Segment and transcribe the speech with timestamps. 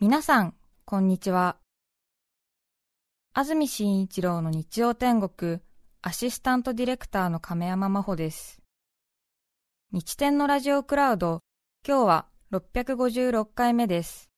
[0.00, 0.54] 皆さん、
[0.84, 1.56] こんにちは。
[3.34, 5.58] 安住紳一郎の日曜天国、
[6.02, 8.62] アシスタントディレクターの亀山真帆です。
[9.90, 11.40] 日天のラジオクラウド、
[11.84, 14.30] 今日は656回目です。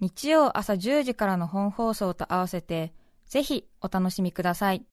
[0.00, 2.92] 日曜朝10時からの本放送と合わせて、
[3.26, 4.84] ぜひお楽しみください。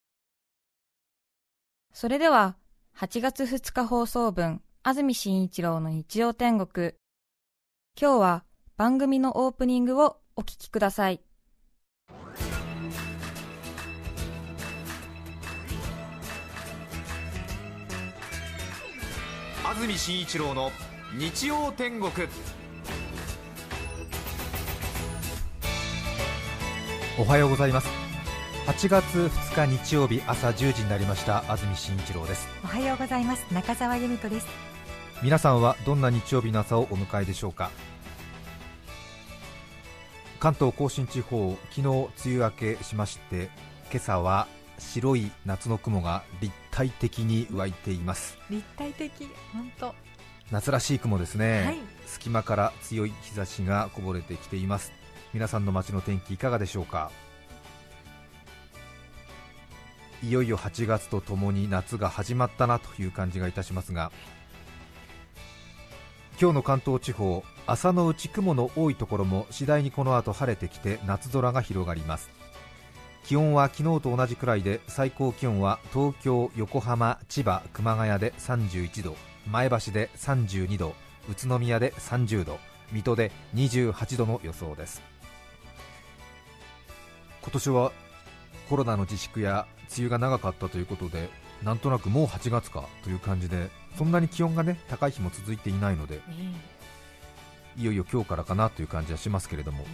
[1.93, 2.57] それでは、
[2.95, 6.93] 8月2日放送分、安住紳一郎の日曜天国。
[7.99, 8.43] 今日は
[8.79, 11.19] 番組のオープニングをお聞きください。
[19.65, 20.71] 安住紳一郎の
[21.13, 22.09] 日曜天国。
[27.19, 27.89] おはようございます。
[28.67, 31.39] 8月2日日曜日朝1時になりました。
[31.51, 32.47] 安住紳一郎です。
[32.63, 33.45] おはようございます。
[33.53, 34.47] 中澤由美子です。
[35.21, 37.71] 皆さんはどんな日曜日の朝をお迎えでしょうか？
[40.39, 43.49] 関東甲信地方、昨日梅雨明けしまして
[43.91, 48.37] 今朝は白い夏の雲が立体的に湧いています。
[48.49, 49.93] 立体的、本当。
[50.49, 54.93] 夏らしい雲ですね、はい、隙間から強い日差しがこぼれてきています。
[55.33, 57.11] 皆さんの街の天気いかがでしょうか？
[60.23, 64.11] いよいよ8月とともに夏が始まったなという感じがいたしますが
[66.41, 72.29] 今日の関東地方朝のうち雲の多いところも次第にこの後晴れてきて夏空が広がります。
[73.25, 79.17] 気温は昨日と同じくらいで最高気温は東京、横浜、千葉、熊谷で31度
[79.51, 80.95] 前橋で32度
[81.29, 82.57] 宇都宮で30度
[82.93, 85.01] 水戸で28度の予想です。
[87.41, 87.91] 今年は
[88.69, 91.29] コロナの自粛や梅雨が長かったということで
[91.63, 96.21] なんとなくもう8月かという感じでそんなに気温がね高い日も続いていないので、
[97.77, 99.85] いよいよ今日からかなという感じはしますけれども、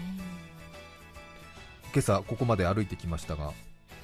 [1.93, 3.53] 今朝ここまで歩いてきましたが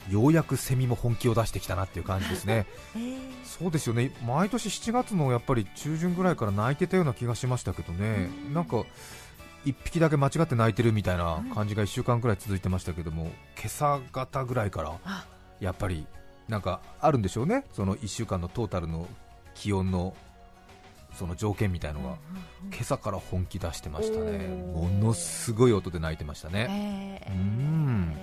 [0.09, 2.65] ようやくセミも本気を出してきたなっていう感じですね、
[2.95, 4.11] えー、そうですよね。
[4.25, 8.53] 毎年7月のやっぱり中旬ぐらいから鳴いてたような気がしましたけどね、ん。
[8.53, 8.83] なんか
[9.65, 15.27] 1匹だけ間違って鳴いてるみたいな感じが1週間ぐらい続いてましたけども、今朝方ぐらいから
[15.59, 16.07] やっぱり
[16.47, 19.07] なんかあるんでしょうね、その1週間のトータルの
[19.55, 20.15] 気温の
[21.13, 22.15] その条件みたいのが、
[22.71, 28.15] 今朝から本気出してましたね、ものすごい音で鳴いてましたね、うん。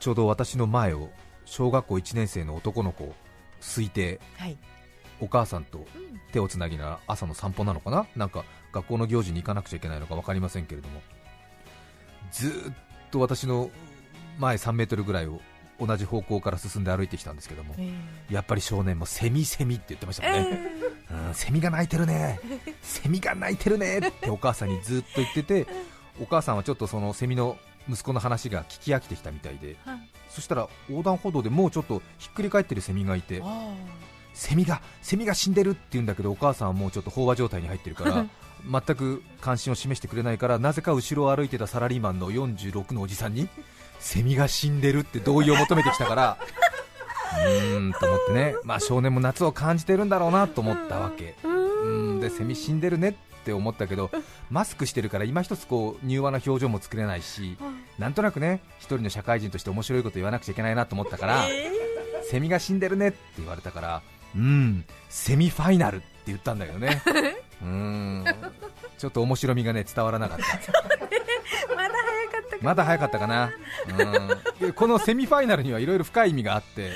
[0.00, 1.10] ちょうど私の前を
[1.44, 3.14] 小学校1年生の男の子
[3.60, 4.56] 推定、はい、
[5.20, 5.86] お母さんと
[6.32, 11.02] 手をつなぎながら朝の散歩なのかな、なんか学校の行事に行かなくちゃいけないのか分かりませんけれども、
[12.32, 12.52] ずっ
[13.10, 13.70] と私の
[14.38, 15.40] 前3メートルぐらいを
[15.80, 20.60] 同じ方向から進んで歩いてきたんですけども、えー、やっぱり少年もセミセミって言ってましたもんね、
[21.10, 22.40] えー、うん、セミが鳴いてるね、
[22.82, 25.66] セミが鳴いてるねってお母さんにずっと言ってて、
[26.20, 27.56] お母さんはちょっとそのセミの
[27.88, 29.98] 息子の話が聞き飽きてきたみたいで、はい、
[30.28, 33.42] そしたら横断歩道でもうちょっとひっくり返ってるセミがいて、
[34.34, 38.26] セミがセミが死んでるって言うんだけど、お母さんはもうちょっと飽和状態に入ってるから。
[38.64, 43.48] 全く関心を示してくれないからなぜか後ろを歩いてたサラリーマンの46のおじさんに
[43.98, 46.38] セミが死んでるって同意を求めてきたから
[47.44, 51.34] うーんと思ってね、まあ、少年も夏を感じてるんだろうなと思ったわけ。
[51.42, 52.20] うん。
[52.20, 53.14] でセミ死んでるねっ
[53.44, 54.10] て思ったけど
[54.50, 57.56] マスクしてるから今一つこう柔和な表情も作れないし
[57.98, 61.44] なんとなくね一人の社会人として面白いこと言わなくちゃいけないなと思ったから、
[62.28, 64.02] セミが死んでるねって言われたから
[64.34, 67.02] うんセミファイナルって言ったんだけどね。
[67.62, 68.24] うん。
[68.98, 71.05] ちょっと面白みがね伝わらなかった
[72.60, 73.50] まだ早かったかな、
[74.60, 76.90] うん、このセミファイナルにはいろいろ深い意味があって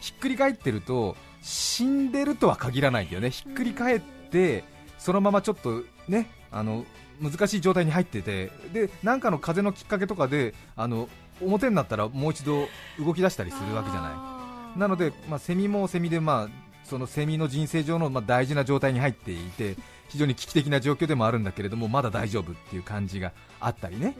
[0.00, 3.30] ひっくり返ってると死んでるとは限らないんだよね。
[3.30, 4.64] ひっくり返って
[4.98, 6.84] そのままちょっとねあの
[7.20, 11.08] 難しい状態に入っててでなんかの風のきっかけとかであの
[11.40, 14.36] 表になったらもう一度動き出したりするわけじゃな
[14.76, 14.78] い。
[14.78, 16.48] なので、まあ、セミもセミで、まあ、
[16.84, 19.76] そのセミの人生上の、まあ、大事な状態に入っていて
[20.12, 24.14] 非常に危機的な状況でもあるんだけれどもまだ大丈夫っていう感じがあったりね。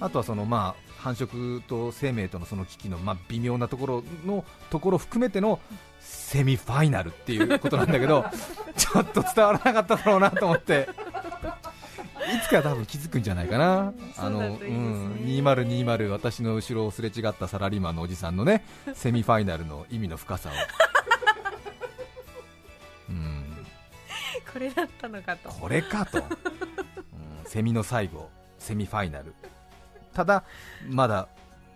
[0.00, 5.60] あとはそのまあ繁殖と生命とのその危機のまあ微妙なところのところ含めての
[6.00, 8.24] セミファイナルっていうことなんだけど
[8.74, 10.88] ちょっと伝わらなかっただろうなと思って。
[12.24, 18.64] いつか多分気づくんじゃないかな、あの、うん、2020、私の後ろをすれ違ったサラリーマンのおじさんのね、
[18.94, 20.52] セミファイナルの意味の深さを。
[24.54, 25.48] これだったのかと。
[25.48, 26.24] これかと、うん、
[27.44, 29.34] セミの最後セミファイナル。
[30.14, 30.44] ただ
[30.88, 31.28] まだ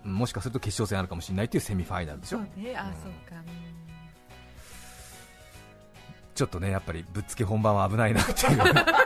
[0.05, 2.39] もしかすると決勝戦あるかもしれないというセミファイナルでしょ。
[2.39, 2.77] そうね。
[2.77, 3.35] あ、うん、そうか、
[6.37, 8.59] ちょっとねやっぱりぶっつけ本番は危ないなっていう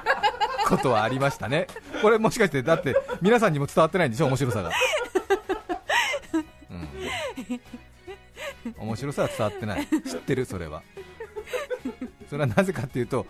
[0.68, 1.66] ことはありましたね、
[2.02, 4.70] これもしかしてだって皆さんにも伝わってないんでしょ、面白さが。
[6.70, 6.74] う
[8.84, 10.82] ん、面白さは伝わってない、知ってる、それは。
[12.28, 13.26] それはなぜかっていうと、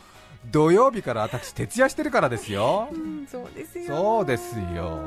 [0.51, 3.87] 土曜日から私、徹夜してるからですよ、うん、そうですよ。
[3.87, 5.01] そうですよ。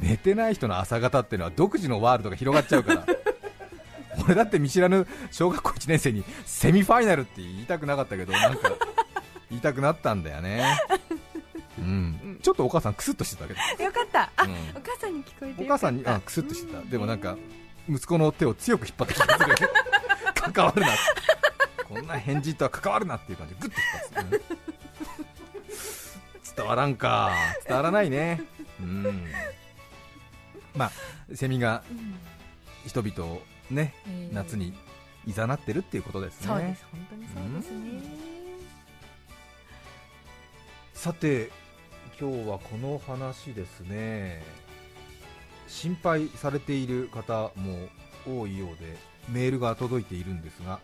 [0.00, 3.06] 寝てない人の朝方っていうのは独自のワールドが広がっちゃうから。
[4.24, 8.72] 俺だって見知らぬ小学校1年生にセミファイナルって言いたくなかったけどなんか
[9.48, 10.76] 言いたくなったんだよね、
[11.78, 13.84] うん、 ちょっとお母さんクスッとしてたけど。
[13.84, 17.36] よかった、うん、お母さんに聞こえてお母さんにあクスッとしてた、でもなんか
[17.88, 19.26] 息子の手を強く引っ張ってきた
[20.52, 20.88] 関わるな
[21.88, 23.76] こんな返事とは関わるなっていう感じでグッと
[24.20, 24.44] 引っ張って、ね、
[26.56, 27.32] 伝わらんか。
[27.66, 28.42] 伝わらないね。
[28.80, 29.24] うん。
[30.76, 30.92] まあ
[31.34, 31.82] セミが
[32.86, 34.74] 人々をね、えー、夏に
[35.26, 36.46] いざなってるっていうことですね。
[36.46, 36.84] そうです。
[36.90, 38.02] 本当にそうですね、
[40.94, 41.50] さて
[42.20, 44.42] 今日はこの話ですね。
[45.68, 47.88] 心配されている方も
[48.26, 48.96] 多いようで
[49.28, 50.80] メールが届いているんですが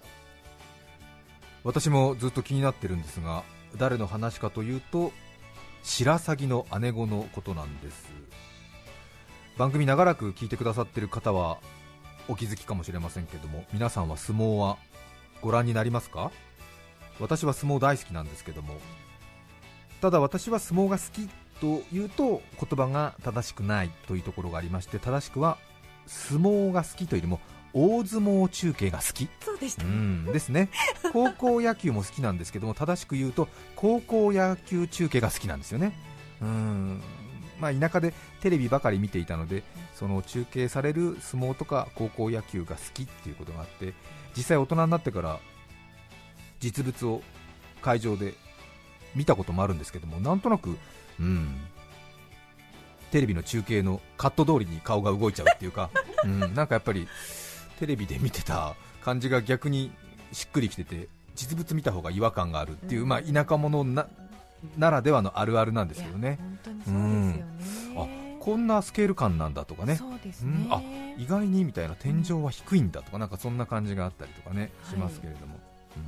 [1.65, 3.43] 私もずっと気になってるんですが
[3.77, 5.13] 誰の話かというと
[5.83, 8.13] 白鷺の姉子のことなんです。
[9.57, 11.59] 番組長らく聞いてくださってる方は
[12.29, 14.77] お気づきかもしれませんけども皆さんは相撲は
[15.41, 16.31] ご覧になりますか？
[17.21, 18.75] 私は相撲大好きなんですけども。
[20.01, 21.29] ただ私は相撲が好き
[21.61, 25.57] というと言葉が正しくないというところがありまして正しくは
[26.07, 27.41] 相撲が好きというよりも
[27.75, 29.29] 大相撲中継が好き。
[29.41, 30.71] そうでした、うんですね。
[31.13, 35.93] 高校野球も好きなんですけども正しく言うと高校野球中継が好きなんですよね。
[36.41, 37.03] うん
[37.59, 39.63] まあ、田舎でテレビばかり見ていたので
[39.95, 43.95] その中継される相撲とか高校野球が好きっていうことがあって
[44.37, 45.39] 実際大人になってから
[46.61, 47.23] 実物を
[47.81, 48.35] 会場で
[49.15, 50.77] 見たこともあるんですけどもなんとなく、
[51.21, 51.57] うん、
[53.13, 55.91] テレビの中継のカット通りに顔が動いちゃうっていうか、
[56.25, 57.07] うん、なんかやっぱり
[57.75, 59.93] テレビで見てた感じが逆に
[60.33, 64.07] しっくりきてて実物見た方が違和感があるっていう、まあ、田舎者な
[64.79, 66.39] ならではのあるあるなんですけどね。
[66.87, 67.45] うん、
[67.97, 68.07] あ
[68.41, 70.67] こんなスケール感なんだとかね、そうですね。
[70.71, 70.81] あ
[71.19, 75.55] 意外にみたいな天井は低いんだとか、なんかそんな感じがあったりとかね、しますけれども、
[75.97, 76.03] うん。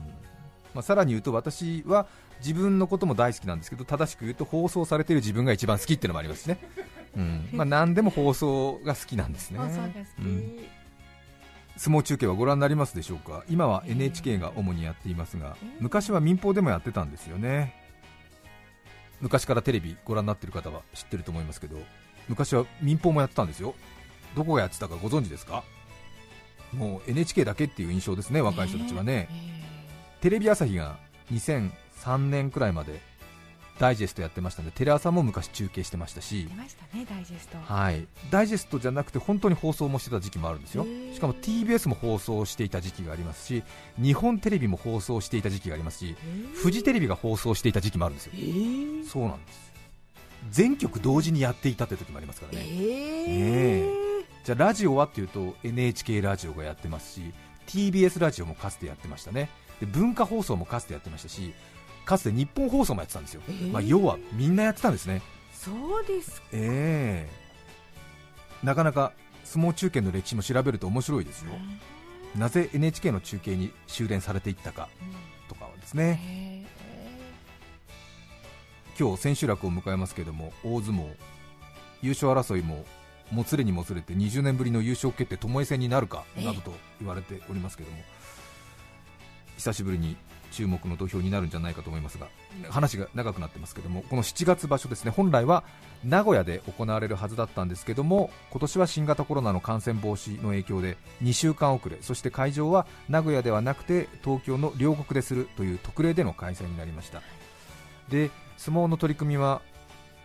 [0.75, 2.07] まあ、さらに言うと私は
[2.41, 6.59] 自分のことも大好きなんですけど、正しく言うと放送されている自分が一番好きっていうのもありますしね、
[7.17, 7.49] うん。
[7.57, 9.59] まあ、何でも放送が好きなんですね。
[11.77, 13.45] うん相撲中継はご覧になりますでしょうか？
[13.51, 17.75] 今は NHK が主にやっていますが昔は民放でもやってたんですよね。
[19.21, 21.77] 昔からテレビご覧になっている方は知ってると思いますけど
[22.29, 23.75] 昔は民放もやってたんですよ。
[24.35, 25.65] どこがやってたかご存知ですか？
[26.73, 29.29] もう NHK だけっていう印象ですね若い人たちはね、
[30.21, 30.99] テレビ朝日が
[31.33, 33.01] 2003年くらいまで
[33.79, 36.49] ダイジェストやってましたのでテレ朝も昔中継してましたし。
[36.57, 37.59] ましたねダイジェスト。
[37.59, 38.07] はい。
[38.31, 40.87] ダイジェストじゃなくて本当に放送もしてた時期もあるんですよ。
[41.13, 43.63] しかも TBS も放送していた時期がありますし
[43.99, 46.17] 日本テレビも放送していた時期がありますし
[46.55, 48.33] フジテレビが放送していた時期もあるんですよ。
[49.11, 49.73] そうなんです。
[50.51, 52.65] 全局同時にやっていたって時もありますからね。
[52.69, 57.33] えー、じゃあラジオはっていうと NHK ラジオがやってますし
[57.67, 59.51] TBS ラジオもかつてやってましたね。
[59.81, 61.53] で文化放送もかつてやってましたし
[62.07, 65.21] かつて日本放送もやってたんですよ、えー、まあ、要はみんなやってたんですね。
[65.53, 65.71] そ
[66.01, 67.31] うですええ。
[68.63, 69.13] ー、なかなか
[69.45, 71.51] 相撲中継の歴史も調べると面白いですよ、
[72.37, 74.89] なぜ NHK の中継に修練されていったか
[75.49, 76.67] とかはですね、
[78.99, 81.07] 今日千秋楽を迎えますけれども大相撲
[82.03, 82.85] 優勝争いも
[83.31, 88.03] もつれにもつれて20年ぶりの優勝決定巴戦になるかなどと言われておりますけれども
[89.57, 90.17] 久しぶりに
[90.57, 92.29] 注目の土俵になるんじゃないかと思いますが
[92.71, 95.65] 話が長くなってますけどもこの7月場所ですね本来は
[96.03, 107.21] 名古屋で行われるはずだったんですけども今年は新型コロナの感染防止の影響で2週間遅れそして会場は名古屋ではなくて東京の両国でするという特例での開催になりました。
[108.09, 109.61] で相撲の取り組みは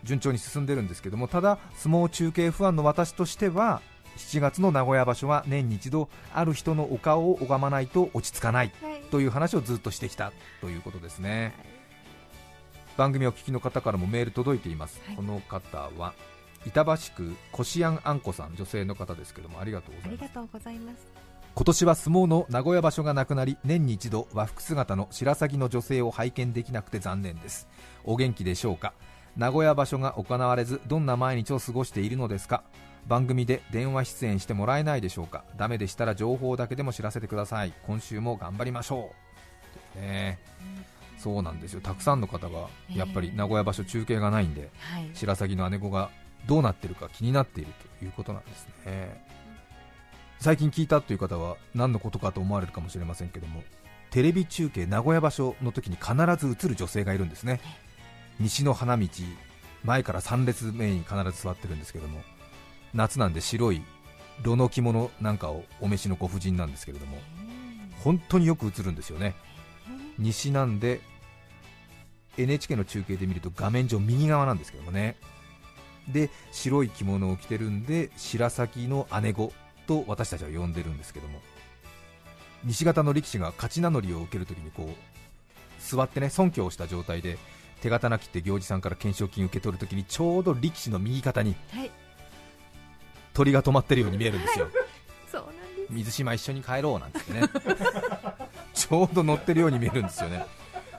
[0.04, 3.82] 順調に進んでるんですけどもただ相撲中継ファンの私としては
[4.18, 8.72] 7月の名古屋場所は年に一度ある人のお顔を拝まないと落ち着かない。
[9.10, 11.68] という話をずっとしてきたということですね、はい、
[12.96, 16.13] 番組を聞きの方からもメール届いています、はい、この方は
[16.65, 19.96] 板橋区こしあんあんこさん女性の方ですけどもありがとう
[20.53, 21.08] ございます。
[21.53, 27.68] 今年は相撲の名古屋場所がなくなり年に一度和服姿の白鷺の女性を拝見できなくて残念です。
[28.06, 28.94] お元気でしょうか？
[29.36, 32.63] 名古屋場所が行われずどんな毎日を過ごしているのですか？
[33.08, 35.43] 番組で電話出演してもらえないでしょうか？
[35.58, 37.74] ダメでしたら情報だけでも知らせてください。
[37.86, 39.13] 今週も頑張りましょ
[39.96, 40.39] う、ね、
[41.17, 41.81] そうなんですよ。
[41.81, 45.10] たくさんの方がやっぱり名古屋場所中継がないんで、はい。
[45.13, 46.10] 白鷺の姉子が
[46.48, 49.25] どうなってるか気になっているということなんですね。
[50.39, 53.62] 最近聞いたという方は何のことかと思われるかもしれませんけども
[54.10, 57.62] テレビ中継名古屋場所の時に必ず映る女性がいるんですね。
[58.39, 59.08] 西の花道
[59.84, 62.22] 前から3列目に必ず座ってるんですけども
[62.93, 63.81] 夏なんで白い
[64.43, 67.17] 炉の着物なんかをお召しのご婦人なんですけれども
[68.03, 69.36] 本当によく映るんですよね。
[70.17, 71.01] 西なんで
[72.38, 75.15] NHK の中継で見ると画面上右側なんですけどもね。
[76.07, 79.53] で白い着物を着てるんで白鷺の姉子
[79.86, 81.39] と私たちは呼んでるんですけども
[82.63, 84.95] 西方の力士が勝ち名乗りを受けるときにこう
[85.79, 87.38] 座ってね尊敬をした状態で
[87.81, 91.91] 手刀切って行司さんから懸賞金を受け取るときにちょうど力士の右肩にはい
[93.34, 94.70] 鳥が止まってるように見えるんですよ、
[95.32, 95.94] そうなんです。
[95.94, 97.42] 水島一緒に帰ろうなんてね。
[98.74, 100.46] ちょうど乗ってるように見えるんですよね。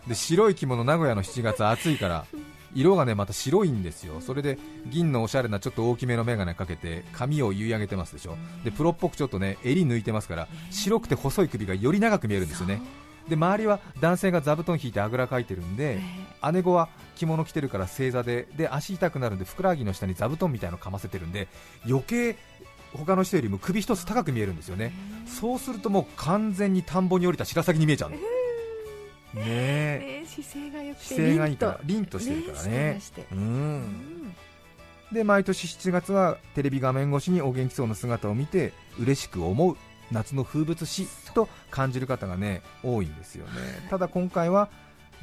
[0.07, 2.27] で白い着物名古屋の7月暑いから
[2.75, 4.21] 色がねまた白いんですよ。
[4.21, 8.37] それで銀のおしゃれなちょっと大きめの眼鏡かけて髪を結い上げてますでしょ。
[8.65, 12.83] でプロっぽくちょっとね襟抜いてますから白くて細い首がより長く見えるんですよね
[13.29, 16.00] で周りは男性が座布団引いてあぐらかいてるんで
[16.52, 21.49] 姉子は着物着てるから正座でで足痛くなるんでふくらはぎの下に座布団みたいのかませてるんで
[21.87, 22.37] 余計
[22.93, 24.93] 他の人よりも首一つ高く見えるんですよね。
[25.26, 28.17] そうするともう完全に田んぼに降りた白鷺に見えちゃうの。
[28.17, 28.23] ね
[29.35, 30.21] え。
[30.23, 32.19] ね姿勢が良くて姿勢がいいから凛と。
[32.19, 33.00] してるからね。
[33.33, 34.35] うん。
[35.12, 39.76] で毎年7月はテレビ画面越しにお元気そうな姿を見て嬉しく思う
[40.12, 43.52] 夏の風物詩と感じる方がね多いんですよね。
[43.90, 44.69] ただ今回は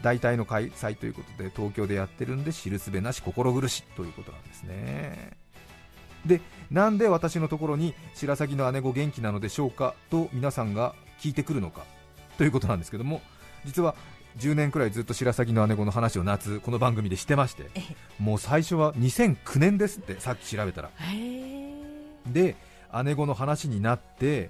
[0.02, 5.38] 大体の開催ということで東京でやってるんで知るすべなし心苦しということなんですね。
[6.26, 11.86] でなんで私のところに白鷺の姉子元気なのでしょうかと皆さんが聞いてくるのか
[12.38, 13.22] ということなんですけども
[13.66, 13.96] 実は
[14.38, 17.82] 10年くらいずっと白鷺の姉子の話を夏この番組でしてましてえ
[18.20, 20.92] もう最初は2009年ですってさっき調べたら。
[22.28, 22.56] で
[23.04, 24.50] 姉子の話になって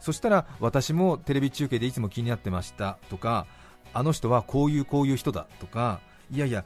[0.00, 3.46] そしたら私もテレビ中継でいつも気になってましたとか
[3.92, 6.00] あの人はこういうこういう人だとか
[6.30, 6.64] いやいや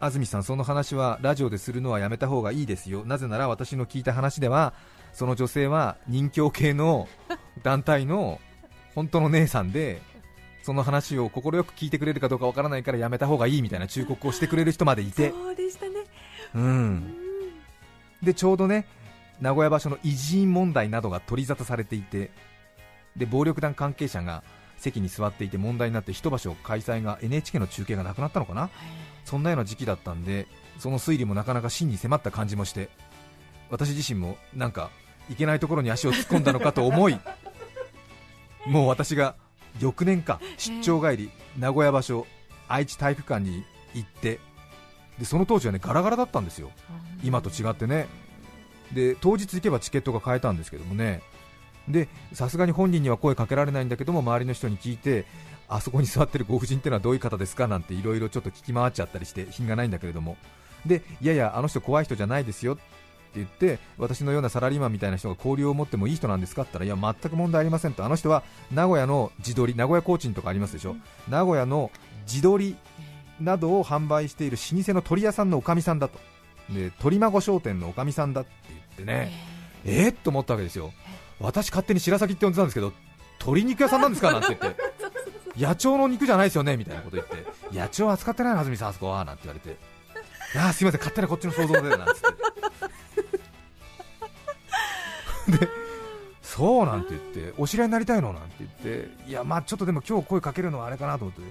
[0.00, 3.04] 安住さんその話はラジオでするのはやめた方がいいですよ。
[3.06, 4.74] なぜなら私の聞いた話では
[5.12, 7.08] その女性は任教系の
[7.62, 8.40] 団体の
[8.94, 10.02] 本当の姉さんで
[10.62, 15.30] その話を快く聞いてくれるかどうかわからないからやめた方がいいみたいな忠告をしてくれる人までいて。
[15.30, 15.92] そうでしたね。
[16.54, 16.94] ううん。
[16.96, 17.14] ん
[18.22, 18.86] でちょうどね
[19.40, 22.30] 名古屋場所の維持員問題などが取り沙汰されていて
[23.16, 24.42] で暴力団関係者が
[24.76, 28.70] 席に座っていて問題になって一場所開催が NHK の中継がなくなったのかな？
[29.24, 30.46] そんなような時期だったんで
[30.78, 32.88] その推理もなかなか真に迫った感じもして
[33.70, 34.90] 私自身もなんか
[35.30, 37.18] いけないところに足を突っ込んだのかと思い
[38.66, 39.34] もう私が
[39.80, 42.26] 翌年か出張帰り名古屋場所
[42.68, 44.38] 愛知体育館に行って
[45.18, 46.70] でその当時はねガラガラだったんですよ。
[47.22, 48.08] 今と違ってね。
[48.92, 51.22] で当日行けばチケットが買えたんですけどもね
[51.88, 55.26] でさすがに本人には声かけられないんだけども周りの人に聞いて
[55.68, 57.66] あそこに座ってるご婦人ってのはどういう方ですか？
[57.68, 60.36] なんていろいろちょっと聞き回っちゃったりして品がないんだけれども。
[60.86, 62.82] でいやいやあの人怖い人じゃないですよって
[63.36, 68.04] 言って私のようなサラリーマンみたいな人が交流を持ってもいい人なんですかって言ったらいや全く問題ありませんと。
[68.04, 70.96] あの人は名古屋の地鶏名古屋コーチンとかありますでしょ？
[71.28, 71.90] 名古屋の
[72.26, 72.76] 地鶏
[73.40, 76.18] などを販売している老舗の鳥屋さんのおかみさんだと。
[76.72, 79.32] で鳥孫商店のおかみさんだって言ってね。
[79.86, 80.92] えー、っと思ったわけですよ
[81.40, 82.92] 私勝手に白鷺って呼んでたんですけど
[83.40, 84.76] 鶏肉屋さんなんですかなんて言って
[85.56, 89.76] 野鳥の肉じゃないですよねみたいなこと言って野鳥扱ってないの安住さんあそこはなんて言われて
[90.56, 92.14] あーすいません勝手なこっちの想像でなんつっ
[95.48, 95.58] て。
[95.58, 95.68] で
[96.42, 101.42] そうなんて言ってお知り合いになりたいのなんて言っていやまあちょっとでも今日声かけるのはあれかなと思って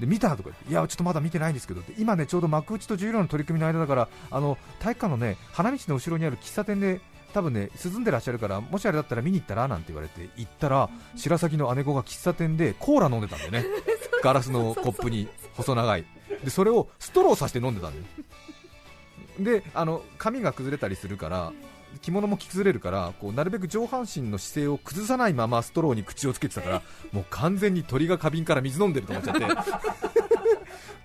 [0.00, 7.00] で見たとか言っていやちょっとまだ見てないんですけど今ねちょうど幕内と重量の取り組みの間だからあの体育館のね花道の後ろにある喫茶店で
[7.36, 13.66] 多分ね涼んでらっしゃるからもしあれだったら見に行ったらなんて言われて行ったら白鷺の姉子が喫茶店でコーラ飲んでたんだよね。
[14.24, 16.06] ガラスのコップに細長い。
[16.42, 18.04] でそれをストローさして飲んでたんだよ。
[19.38, 21.52] であの髪が崩れたりするから
[22.00, 29.44] 着物も着崩れるからこうなるべく上半身の姿勢を崩さないままストローに口をつけてたからもう完全に鳥が花瓶から水飲んでると思っちゃって。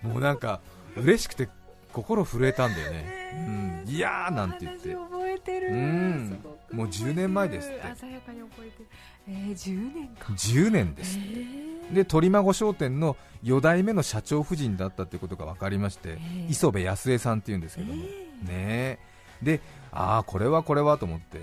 [0.08, 0.62] もうなんか
[0.96, 1.50] 嬉しくて
[1.92, 4.94] 心震えたんだよね、うん、いやーなんて言って。
[4.94, 5.68] 話覚えてる。
[5.68, 6.38] うん。
[6.72, 7.80] もう10年前ですって。
[7.96, 8.88] 鮮やかに覚えてる。
[9.28, 10.32] えー、10年か。
[10.32, 18.08] 10年ですえで鳥孫商店の4代目の社長夫人だったということが分かりまして、え磯部康江さんっていうんですけども、ね
[18.44, 18.98] え。
[19.42, 21.40] でああこれはこれはと思って。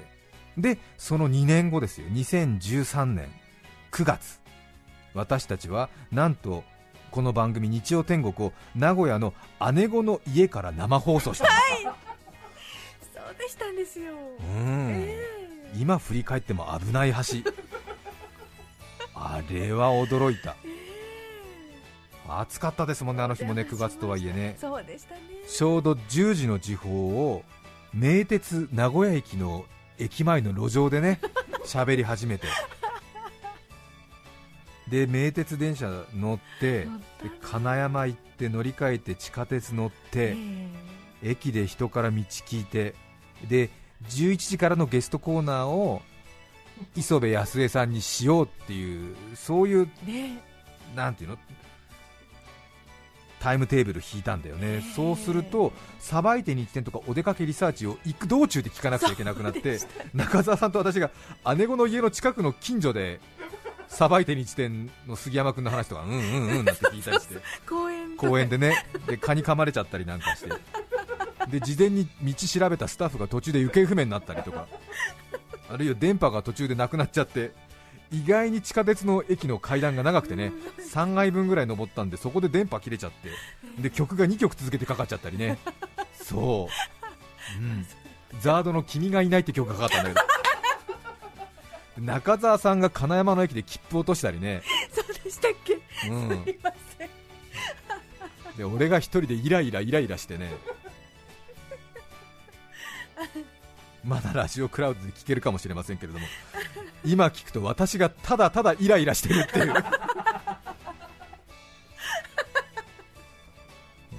[0.57, 2.07] でその2年後ですよ。
[2.07, 3.27] 2013年
[3.91, 4.39] 9月。
[5.13, 6.63] 私たちはなんと
[7.11, 9.33] この番組日曜天国を名古屋の
[9.73, 12.08] 姉子の家から生放送したんです、そう
[13.39, 14.89] でしたんですよ、うん。
[14.91, 15.17] え
[15.75, 17.17] 今振り返っても危ない橋。
[19.15, 20.55] あれは驚いた。
[22.27, 24.55] 暑かったですもんねあの日もね9月とはいえね。
[24.59, 25.21] そうでしたね。
[25.47, 27.43] ちょうど10時の時報を
[27.93, 29.65] 名鉄名古屋駅の
[29.97, 31.19] 駅前の路上でね
[31.65, 32.47] 喋り始めて。
[34.89, 36.87] で名鉄電車乗って
[37.43, 40.69] 金山行って乗り換えて地下鉄乗って、え。
[41.21, 42.95] 駅で人から道聞いて
[43.47, 43.69] で
[44.09, 46.01] 11時からのゲストコーナーを
[46.95, 50.43] 磯部康江さんにしようっていうそういうえね。
[50.95, 51.37] なんていうの？
[53.39, 59.79] タイムテーブル引いたんだよね、そうすると、さばいて日展とかお出かけリサーチを行く道中で聞かなくちゃいけなくなって、
[60.13, 61.09] 中澤さんと私が
[61.55, 63.21] 姉子の家の近くの近所で、
[63.87, 67.35] さばいて日展の杉山君の話とか、うんうんうんなんて聞いたりして、
[68.17, 70.49] 公園でね、で蚊に噛まれちゃったりなんかして、
[71.49, 74.67] で事前に道調べたスタッフが途中で行方不明になったりとか、
[75.69, 77.51] あるいは電波が途中でなくなっちゃって、
[78.11, 80.51] 意外に地下鉄の駅の階段が長くてね、
[80.93, 83.29] 3階分ぐらい登ったんで、そこで電波切れちゃって、
[83.81, 85.57] で曲が2曲続けてかかっちゃったりね、
[86.13, 86.69] そ
[87.59, 87.85] う、うん、
[88.41, 90.21] ザードの君がいないって曲がかかったんだけど。
[91.99, 94.61] 中澤さんが金山の駅で切符落としたりね、
[94.93, 95.73] そうでしたっけ？
[96.09, 97.09] うん、すいません。
[98.55, 100.51] で俺が一人でイライライライラしてね
[104.03, 106.25] まだラジオクラウドで聞けるかもしれませんけれども
[107.05, 109.73] 今聞くと私がただただイライラしてるっていう。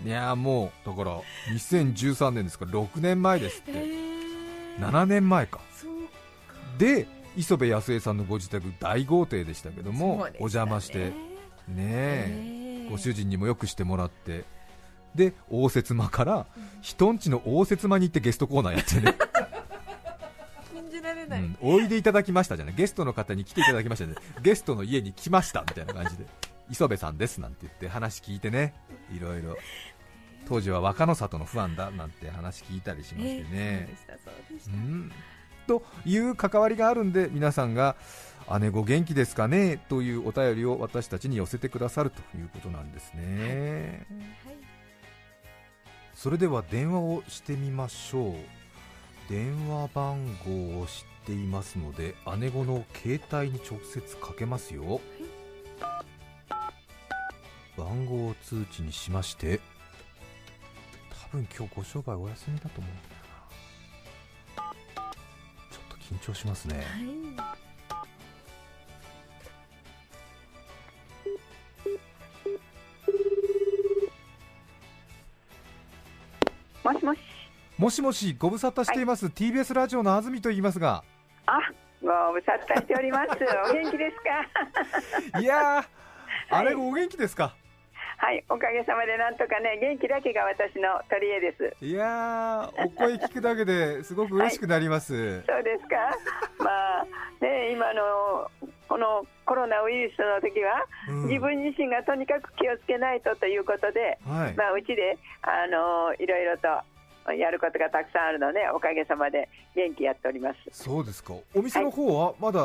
[0.02, 1.20] いやーもうだから
[1.52, 4.20] 2013年ですから6年前ですって、えー。
[4.78, 5.60] 7年前か。
[6.78, 10.32] で磯部康江さんのご自宅大豪邸でしたけども、ね。
[10.36, 11.10] お邪魔して
[11.68, 12.26] ねえ
[12.84, 12.90] えー。
[12.90, 14.44] ご主人にもよくしてもらって
[15.14, 16.46] で応接間から
[16.80, 19.16] 人んちの応接間に行ってゲストコーナーやってね、
[20.72, 22.74] 信じられうない、んおいでいただきましたじゃない。
[22.74, 26.24] ゲストの方に来ていただきましたねゲストの家に来ましたみたいな感じで。
[26.70, 28.74] 磯部さんですなんて言って話聞いてね。
[29.12, 29.56] いろいろ。
[30.48, 33.88] 当時は若の里のファンだなんて話聞いたりしましてね、
[34.68, 35.12] うん。
[35.66, 37.96] という関わりがあるんで皆さんが
[38.60, 39.80] 姉御元気ですかね？
[39.88, 44.06] というお便りを私たちに寄せてくださるということなんですね。
[44.46, 44.59] はい
[46.22, 48.34] それでは電話をしてみましょう。
[49.30, 55.00] 電話番号を知っていますので姉子の携帯に直接かけますよ。
[57.74, 59.62] 番号を通知にしまして
[61.30, 63.22] 多分今日ご商売お休みだと思うんだよ
[64.58, 64.74] な。
[65.70, 66.76] ちょっと緊張しますね。
[66.76, 66.82] は
[67.62, 67.69] い。
[76.92, 77.20] もしもし。
[77.78, 81.02] もしもしご無沙汰しています、TBS ラジオの安住と言いますが
[81.46, 81.58] あ、
[82.02, 83.30] ご無沙汰しております。
[83.70, 84.16] お元気です
[85.32, 85.40] か？
[85.40, 85.84] いや
[86.50, 87.54] あれお元気ですか？
[88.30, 91.84] はい、おかげさまでなんとかね、元気だけが私の取り柄です。
[91.84, 95.96] いやーお声聞くだけですごく嬉しくなります、そうですか？
[96.62, 97.06] まあ、
[97.40, 98.48] ね、今の。
[98.86, 104.18] このコロナウイルスの時は、うん自分自身がとにかく気をつけないとということで。
[104.24, 106.68] はい、まあ、うちで、あの、いろいろと。
[107.34, 110.58] やることがたくさんあるので、おかげさまで元気やっております。
[110.70, 112.60] そうですかお店の方はまだ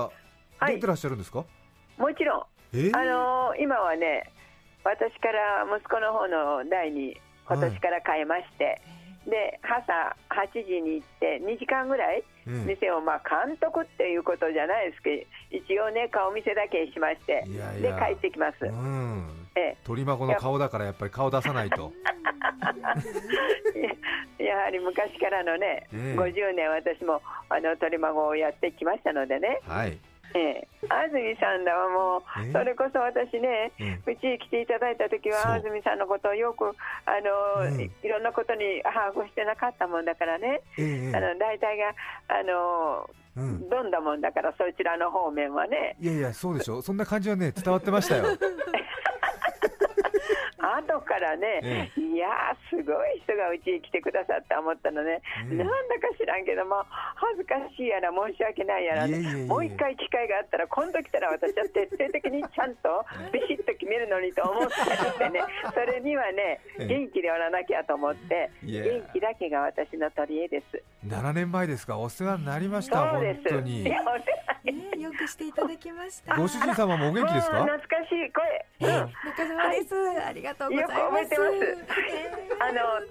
[0.60, 1.43] はい出てらっしゃるんですか、
[1.97, 4.32] もちろん、えーあのー今はね、
[4.86, 7.17] 私から息子の方の代に
[7.48, 8.82] 今年から変えまして、
[9.26, 17.43] で朝8時に行って2時間ぐらいええ店を、まあ、監督っていうことじゃないですけど一応ね顔見せだけしまして
[17.82, 19.26] でや帰ってきます、うん。
[19.56, 19.78] ええ。
[19.84, 21.91] 鳥孫の顔だからやっぱり顔出さないと。
[24.38, 26.19] やはり昔からのね、ええ。
[26.19, 29.98] 50年私もあの鳥孫をやってきましたのでね、はい、
[30.36, 31.88] ええ、安住さんだわ
[32.19, 32.50] もええ。
[32.50, 37.15] うそれこそ私ねえうちに来ていただいた時は安住さんのことをよくあ
[37.63, 37.82] の、うん。
[37.82, 41.12] いいろんなことに把握してなかったもんだからね、ええ。
[41.12, 41.95] えあの大体が
[42.28, 45.98] あのえうん、どんだもんだからそちらの方面はね。
[46.00, 46.82] いやいやそうでしょ。
[46.82, 48.26] そんな感じはね伝わってましたよ
[50.60, 56.84] 後からね、えいやーすごい人がうちに来てくださった思ったのね、ええなんだか知らんけども
[57.15, 59.45] 恥ずかしいやら申し訳ないやら、いえいえいえ。
[59.45, 64.73] もう一回機会があったら今度来たら私は徹底的にちゃんと ビシッと決めるのにと思って
[65.19, 65.41] てね。
[65.73, 66.88] それにはねええ。
[66.88, 70.84] 元気でおらなきゃと思って元気だけが私の取り柄です。
[71.08, 71.97] 7年前ですか？
[71.97, 73.43] お世話になりました本そうです。
[73.49, 73.84] 当に。
[73.84, 74.19] いやお世話
[74.65, 76.36] ね、よくしていただきました。
[76.36, 77.63] ご主人様もお元気ですか？
[77.63, 78.32] 懐かしい。
[78.32, 78.65] 声。
[78.80, 79.95] 中澤です。
[80.27, 80.99] ありがとうございます。
[80.99, 82.35] よく覚えてますえ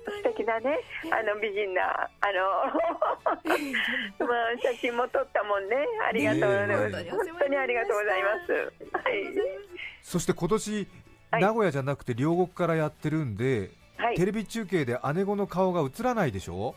[0.06, 0.78] 素敵なね、
[1.10, 2.72] あの美人な、あの、
[4.26, 5.76] まあ写真も撮ったもんね。
[6.08, 6.90] ありがとうございます。
[6.90, 8.52] ねえ本当にありがとうございます。
[8.52, 9.24] はい。
[10.02, 14.16] そして今年、はい名古屋じゃなくて両国からやってるんで、はい。
[14.16, 16.76] テレビ中継で姉子の顔が映らないでしょ？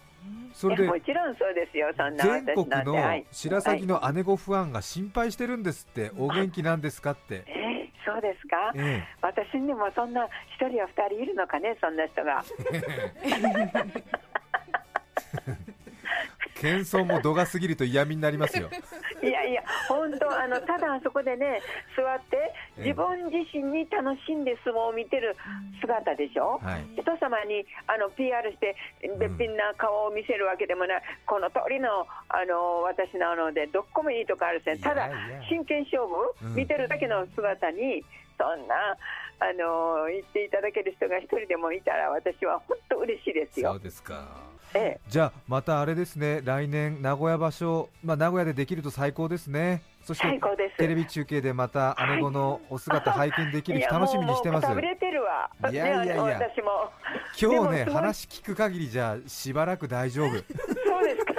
[0.52, 1.92] それでもちろんそうですよ。
[1.96, 3.26] そんな全国のい。
[3.32, 7.67] 白鷺の姉子ファンが心配してるんですって、お元気なんですかって、えー
[8.08, 8.72] そうですか？
[8.76, 12.44] え私にもそんな一人や二人いるのかね、そんな人が。
[13.24, 13.32] え、
[16.62, 18.70] 謙遜も度が過ぎると嫌味になりますよ、
[19.22, 21.62] いやいや、本当、あのただあそこでね、
[21.96, 22.38] 座って、
[22.78, 22.82] ええ。
[22.90, 25.36] 自分自身に楽しんで相撲を見てる
[25.82, 28.76] 姿でしょ、はい、人様にあの PR して、
[29.18, 35.10] べっぴんな顔を見せるわけでもない、この通りのあの私なので、どっこもいいとこあるですね、ただ
[35.50, 36.56] 真剣勝負、うん。
[36.56, 38.04] 見てるだけの姿に、
[38.38, 38.96] そんな
[39.40, 43.72] あの言っていただける人が一人でもいたら、私は本当嬉しいですよ。
[43.74, 43.80] そう。
[43.80, 44.57] ですか。
[44.78, 54.66] ええじゃあまたあれですね、来年、名古屋場所、まあ、名古屋でできると最高ですね、そして最高ですテレビ中継でまた姉子のお姿 拝見できる日、楽しみにしてます。
[54.66, 55.50] いやもうもうくたぶれてるわ。
[55.72, 56.92] いやいやいや私も。
[57.40, 60.30] 今日ね、話聞く限りじゃしばらく大丈夫。
[60.30, 60.40] そう
[61.04, 61.34] ですか。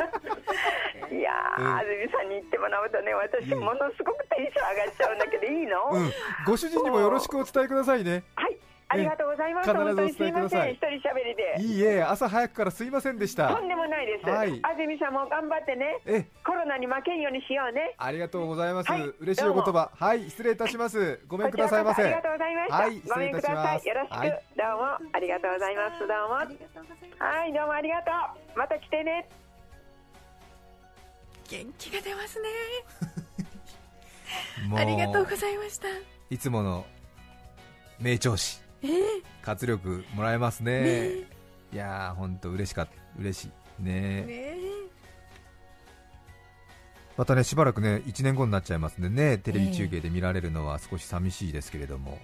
[1.11, 6.13] いや安住さんに言ってもらうとね、私、うんものすごくテンション上がっちゃうんだけど、いいの、うん、
[6.47, 8.23] ご主人にもよろしくお伝えくださいね。
[8.37, 8.48] はい、
[8.89, 9.71] ありがとうございます。
[9.71, 11.57] 必ず本当にすいまお伝えくださいせん、一人喋りで。
[11.61, 13.69] いいえ、朝早くからすいませんでしたとん。
[13.69, 14.31] でもないです。
[14.31, 17.95] はい安住さんも頑張ってね、え、コロナに負けんようにしようね。
[17.99, 18.91] ありがとうございます。
[18.91, 19.91] はい嬉しいお言葉。
[19.95, 21.21] はい、失礼いたします。
[21.29, 22.03] ごめんくださいませ。
[22.03, 22.77] ありがとうございました。
[22.77, 23.79] はいごめんください。
[23.79, 25.99] 失よろしく、礼いたしますはいどうもありがとうございます。
[26.01, 26.35] どうも。
[27.19, 28.11] はい、どうもありがと
[28.55, 28.59] う。
[28.59, 29.29] また来てね。
[31.51, 32.49] 元気が出ますね。
[34.77, 35.89] ありがとうございました。
[36.31, 36.85] いつもの
[37.99, 38.68] 名調子、ええ
[39.43, 40.83] 活力もらえますね。
[40.83, 41.09] ね。
[41.73, 43.51] いやー、本当嬉しかった、嬉しい。
[43.87, 44.89] えね
[47.17, 52.19] またね、しばらくね、1年後になっちゃいますんでね、テレビ中継で見られるのは少し寂しいですけれども、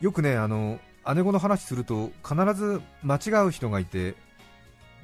[0.00, 0.80] よくね、あの
[1.14, 4.16] 姉子の話すると、必ず間違う人がいて、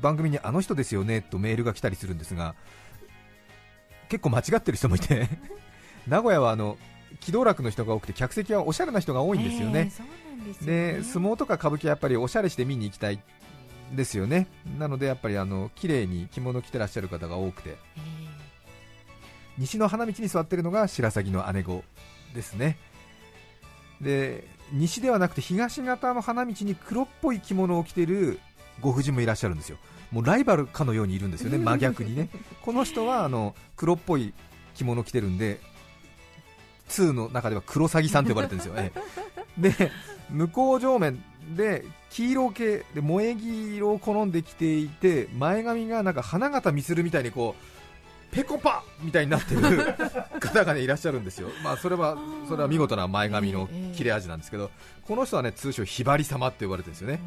[0.01, 2.57] 番組にあの人ですよねとメールが来たりするんですが、
[4.09, 5.29] 結構間違ってる人もいて、
[6.09, 6.79] 名古屋はあの
[7.21, 9.93] 気道楽の人が多くて、客席はおしゃれな人が多いんですよね。
[10.63, 13.21] で相撲とか歌舞伎はやっぱりおしゃれして見に行きたい
[13.93, 17.77] ですよね、なのでやっぱりあの綺麗に着物着てらっしゃる方が多くて、え
[19.59, 21.83] 西の花道に座ってるのが白鷺の姉子
[22.35, 22.79] ですね。
[24.01, 28.41] で西ではなくて東方の花道に黒っぽい着物を着てる
[28.81, 29.79] ご婦人もいらっしゃるんですよ、
[30.11, 32.29] もうライバルかのようにいるんですよね、真逆にね、
[32.63, 34.35] この人はあの黒っぽい
[34.75, 35.61] 着物を着てるんで、
[36.89, 38.93] 2の中では黒サギさんと呼ばれてるんですよ、え
[39.59, 39.71] え。
[39.71, 39.91] で
[40.31, 41.23] 向こう上面
[41.57, 47.76] で黄色系で萌え黄色を好んできていて、前髪がなんか花形みするみたいにこう
[48.37, 49.61] ペコパみたいになってる
[50.39, 54.71] 方が、ね、いらっしゃるんですよ、 まあ、それはそれは見事な前髪の切れ味なんですけど、
[55.09, 57.21] この人はね通称ひばり様って呼ばれてるんですよね。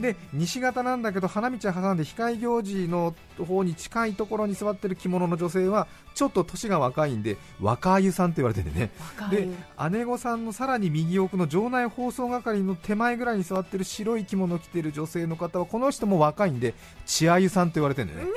[0.00, 8.90] で西型なんだけど花道を挟んで控え行事の方に近いところに座ってる着物の女性はちょっと年が若いんで若湯さんって言われててね。
[9.30, 9.48] で
[9.90, 16.74] 姉御さんのさらに右奥の場内放送係の手前ぐらいに座ってる白い着物を着てる女性の方はこの人も若いんで
[17.04, 18.32] 千あゆさんって言われてるんだよね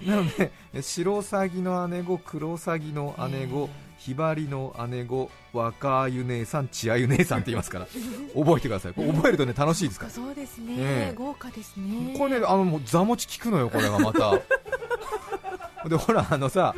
[0.06, 7.86] なので白サギの姉御黒サギの姉御ひばりの姉御若湯姉さん千あゆ姉さんって言いますから
[8.34, 8.92] 覚えてください。
[8.92, 10.10] 覚えるとね楽しいですから。
[10.10, 11.14] そうですね、ええ。
[11.14, 12.14] 豪華ですね。
[12.18, 14.38] これね、あのもう座持ち効くのよ、これがまた。
[15.88, 16.74] で、ほら、あのさ、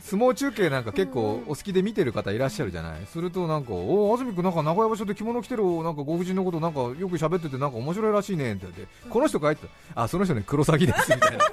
[0.00, 9.54] 相撲中継なんか結構お好きで見てる方いらっしゃるじゃない、するとなんか、おお、安住君、なんか名古屋場所で着物着てるなんかご婦人のことなんかよく喋ってて、なんか面白いらしいねって言って、この人かい？
[9.54, 11.44] って、あ、その人ね、黒詐欺ですみたいな、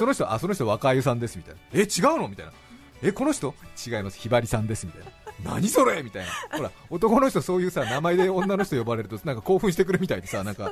[0.00, 2.26] その人、あ、その人、若湯さんですみたいな、え、違うの？
[2.28, 2.52] みたいな、
[3.02, 3.54] え、この人、
[3.86, 5.10] 違います、ひばりさんですみたいな。
[5.52, 6.02] 何それ？
[6.02, 10.70] みたいな、ほら男の人、そういうさ名前で女の人呼ばれるとなんか興奮してくるみたいでさ、 なんか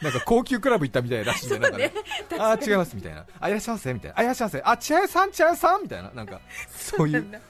[0.00, 1.92] なんか高級クラブ行ったみたいらしいんで、なんかね、
[2.38, 7.40] あー違いますみたいな、あいらっしゃいませみたいな、あいらっしゃいませ、あ千早さん、千早さんみたいな、なんかそういう、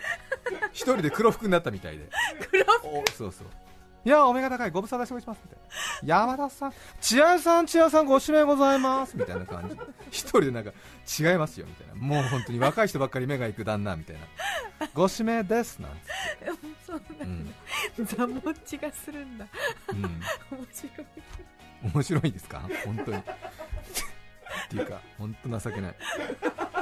[0.73, 2.09] 一人で黒服になったみたいで、
[2.85, 3.47] おそうそう、
[4.05, 5.41] いや、お目が高い、ご無沙汰しております。
[5.45, 5.59] みたい
[6.09, 9.17] な、山田さん、千早さん、千早さん、ご指名ございます。
[9.17, 9.77] みたいな感じ。
[9.77, 10.71] で、一人でなんか
[11.19, 11.67] 違いますよ。
[11.67, 13.97] みたいな、もう本当に若い人ばっかり目が行く旦那。
[13.97, 14.21] みたいな、
[14.95, 15.81] ご指名です。
[15.81, 15.99] なんて、
[16.87, 17.55] そううん。
[18.07, 19.47] 座持ちがするんだ。
[19.89, 20.11] うん、面
[20.73, 21.07] 白い。
[21.95, 23.23] 面白いですか、本当に。
[24.67, 25.95] っていうか、本当情けない。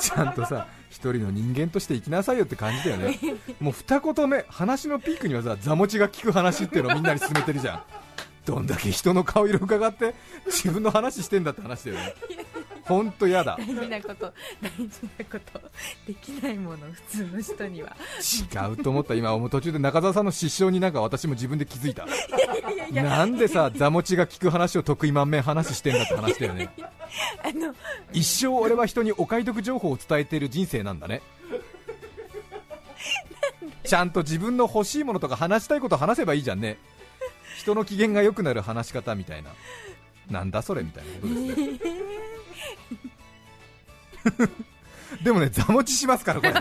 [0.01, 3.19] ちゃんとさ一人の人間として生きなさいよって感じだよね。
[3.61, 7.83] もう二言目話のピークにはさ座持ちが聞く話っていうのをみんなに勧めてるじゃん。
[8.45, 10.15] どんだけ人の顔色伺って
[10.47, 12.15] 自分の話してんだって話だよね。
[12.89, 13.57] 本当やだ。
[13.59, 14.85] 大事なこと大事
[15.19, 15.61] なこと。
[16.07, 17.97] できないもの普通の人には。
[18.67, 19.15] 違うと思った。
[19.15, 22.07] 今途中で中澤さんの失笑になんか私も自分で気づいた。
[22.93, 26.71] なんでさ座持ちが聞く話を得意満面話してんだって話だよね。
[27.45, 27.75] あの
[28.13, 31.21] 一生俺は人にお買い得情報を伝えている人生なんだね。
[33.85, 36.79] ちゃんと自分の欲しいものとか話したいこと話せばいいじゃんね。
[37.57, 39.51] 人の機嫌が良くなる話し方みたいな。
[40.31, 41.79] なんだそれみたいなことですね
[45.23, 46.53] でもね座持ちしますからこれ。
[46.53, 46.61] ね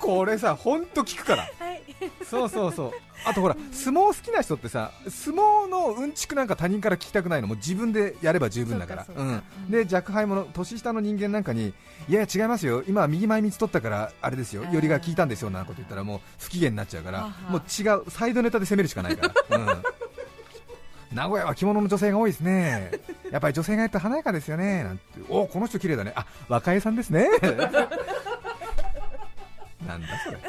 [0.00, 1.42] これさ本当聞くから。
[1.42, 1.82] はい。
[2.28, 2.92] そうそうそう。
[3.26, 7.48] あとほら相撲好きな人ってさ相撲のうんちくなんか他人から聞きたくないの。
[7.48, 9.04] もう自分でやれば十分だから。
[9.04, 9.42] そうかそうか。
[9.64, 11.68] うん、で若輩者年下の人間なんかに
[12.08, 12.84] いやいや違いますよ。
[12.86, 14.64] 今は右前三つ取ったからあれですよ。
[14.64, 17.28] よりが効いたんですよなんてこと言ったらもう不機嫌になっちゃうから。
[17.48, 19.66] もう違うサイドネタで攻めるしかないから、うん、
[21.16, 22.90] 名古屋は着物の女性が多いですね
[23.34, 25.04] やっぱり女性がやったら華やかですよねなんて。
[25.28, 26.12] おこの人綺麗だね。
[26.14, 27.26] あ若江さんですね。
[29.84, 30.38] なんだそれ。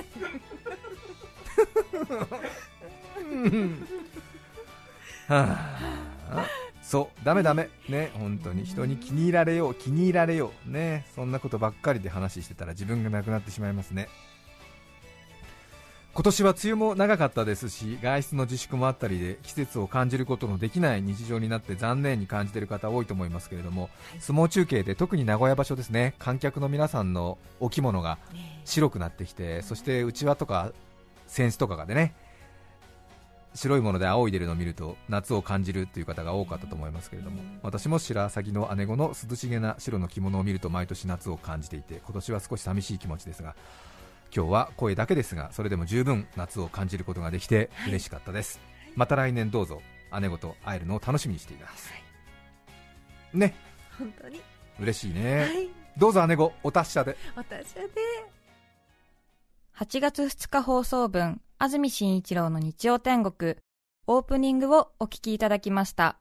[5.27, 5.57] は
[6.29, 6.45] あ、
[6.83, 8.65] そう、ダメダメ、ね、本当に。
[8.65, 14.09] 人に気に入られよう、気に入られよう、ね、そんなことばっかりで話してたら自分がなくなってしまいますね。
[16.15, 28.17] 今年は梅雨も長かったですし外出の自粛もあったりで季節を感じることのできない日常になって残念に感じている方多いと思いますけれども相撲中継で特に名古屋場所ですね観客の皆さんのお着物が
[28.63, 30.71] 白くなってきてそしてうちわとか
[31.27, 32.15] 扇子とかがでね
[33.53, 43.55] 白いもので青い出るのを見ると夏を感じるという方が多かったと思いますけれども私も白鷺の姉子の涼しげな白の着物を見ると毎年夏を感じていて今年は少し寂しい気持ちですが
[44.35, 48.59] 今日は声だけですがそれでも十分夏を感じることができて嬉しかったです、
[48.95, 49.81] また来年どうぞ
[50.19, 51.89] 姉子と会えるのを楽しみにしています、
[53.33, 53.55] ね。
[53.97, 54.41] 本当に。
[54.79, 55.69] 嬉しいね、はい。
[55.97, 57.15] どうぞ姉子お達者で。
[57.35, 57.91] 私はで。
[59.77, 63.55] 8月2日放送分、安住紳一郎の日曜天国、
[64.07, 66.17] オープニングをお聞きいただきました。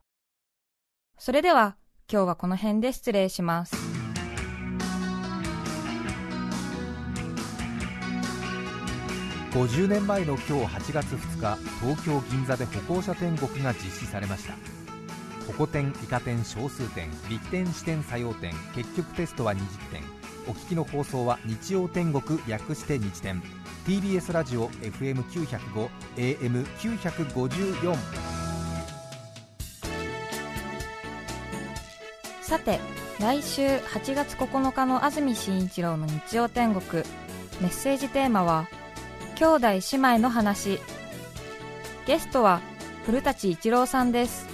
[1.17, 1.75] それでは、
[2.11, 3.94] 今日はこの辺で失礼します。
[9.55, 14.53] 50年前の今日8月2日東京銀座で歩行者天国が実施されました。
[15.47, 19.59] 歩行天イカ天小数点立点視点作用点結局テストは20
[19.91, 20.03] 点
[20.49, 23.41] お聞きの放送は日曜天国略して日天
[23.87, 27.95] TBS ラジオ FM905 AM954
[32.41, 32.81] さて、
[33.21, 37.03] 来週8月9日の安住紳一郎の日曜天国、
[37.61, 38.67] メッセージテーマは、
[39.35, 40.79] 兄弟姉妹の話。
[42.07, 42.61] ゲストは
[43.05, 44.47] 古舘一郎さんです。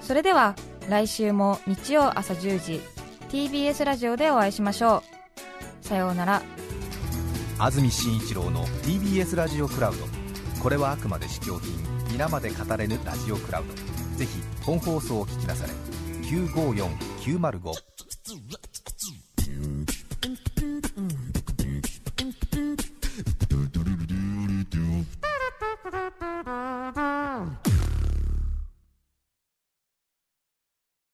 [0.00, 0.56] それでは、
[0.88, 2.80] 来週も日曜朝10時、
[3.28, 5.02] TBS ラジオでお会いしましょ
[5.82, 5.86] う。
[5.86, 6.42] さようなら。
[7.58, 10.06] 安住紳一郎の TBS ラジオクラウド
[10.62, 11.72] これはあくまで試供品
[12.08, 13.74] 皆まで語れぬラジオクラウド
[14.16, 15.72] ぜひ本放送を聞きなされ
[16.22, 17.72] 954905